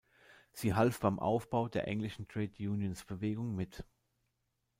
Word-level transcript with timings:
Sie 0.51 0.73
half 0.73 0.99
beim 0.99 1.19
Aufbau 1.19 1.67
der 1.69 1.87
englischen 1.87 2.27
Trade-Unions-Bewegung 2.27 3.53
mit. 3.55 3.85